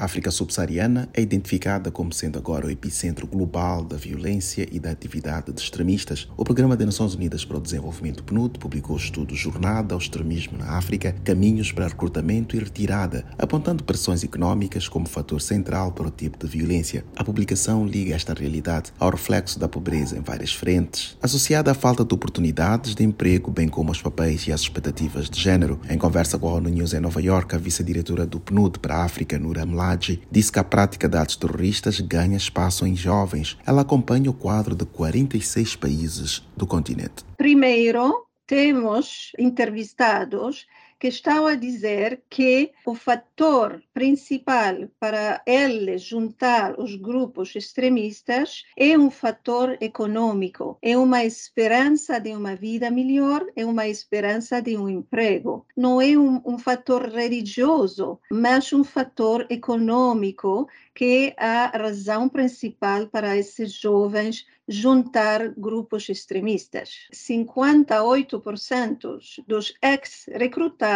[0.00, 4.90] A África subsaariana é identificada como sendo agora o epicentro global da violência e da
[4.90, 6.26] atividade de extremistas.
[6.38, 10.56] O Programa das Nações Unidas para o Desenvolvimento PNUD publicou o estudo Jornada ao Extremismo
[10.56, 16.10] na África, Caminhos para Recrutamento e Retirada, apontando pressões econômicas como fator central para o
[16.10, 17.04] tipo de violência.
[17.14, 22.06] A publicação liga esta realidade ao reflexo da pobreza em várias frentes, associada à falta
[22.06, 25.78] de oportunidades de emprego, bem como aos papéis e às expectativas de género.
[25.90, 29.04] Em conversa com a ONU News em Nova York, a vice-diretora do PNUD para a
[29.04, 33.56] África, Nura Mlad, disse que a prática de atos terroristas ganha espaço em jovens.
[33.66, 37.24] Ela acompanha o quadro de 46 países do continente.
[37.36, 40.66] Primeiro, temos entrevistados
[41.00, 48.98] que estão a dizer que o fator principal para eles juntar os grupos extremistas é
[48.98, 54.90] um fator econômico, é uma esperança de uma vida melhor, é uma esperança de um
[54.90, 55.64] emprego.
[55.74, 63.06] Não é um, um fator religioso, mas um fator econômico que é a razão principal
[63.06, 67.08] para esses jovens juntar grupos extremistas.
[67.12, 70.89] 58% dos ex-recrutados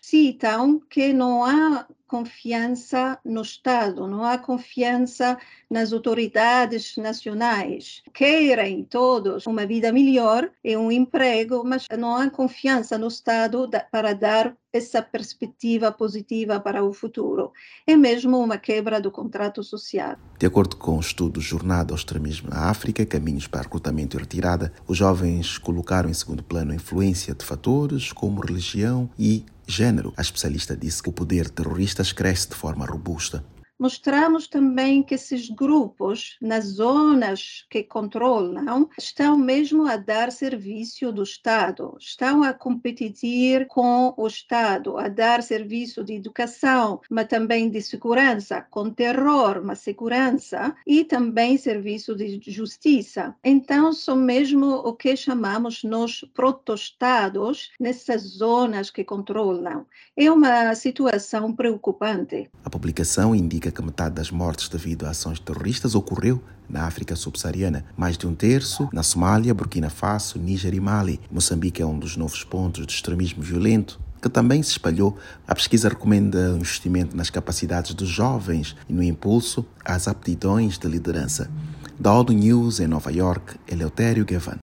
[0.00, 5.38] citam que não há confiança no Estado, não há confiança
[5.70, 8.02] nas autoridades nacionais.
[8.12, 14.12] Querem todos uma vida melhor e um emprego, mas não há confiança no Estado para
[14.12, 17.52] dar essa perspectiva positiva para o futuro.
[17.86, 20.16] É mesmo uma quebra do contrato social.
[20.38, 24.72] De acordo com o estudo Jornada ao Extremismo na África, Caminhos para Recrutamento e Retirada,
[24.86, 30.12] os jovens colocaram em segundo plano a influência de fatores como religião e Gênero.
[30.16, 33.44] A especialista disse que o poder terrorista cresce de forma robusta
[33.82, 41.24] mostramos também que esses grupos, nas zonas que controlam, estão mesmo a dar serviço do
[41.24, 47.82] Estado, estão a competir com o Estado, a dar serviço de educação, mas também de
[47.82, 53.34] segurança, com terror, mas segurança, e também serviço de justiça.
[53.42, 59.84] Então, são mesmo o que chamamos nós protostados nessas zonas que controlam.
[60.16, 62.48] É uma situação preocupante.
[62.64, 67.84] A publicação indica que metade das mortes devido a ações terroristas ocorreu na África subsaariana,
[67.96, 71.20] mais de um terço na Somália, Burkina Faso, Níger e Mali.
[71.30, 75.18] Moçambique é um dos novos pontos de extremismo violento que também se espalhou.
[75.46, 80.86] A pesquisa recomenda um investimento nas capacidades dos jovens e no impulso às aptidões de
[80.86, 81.50] liderança.
[81.98, 84.58] Da ONU News em Nova York, Eleutério Gavan.